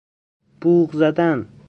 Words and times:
بوق 0.61 0.91
زدن 0.95 1.47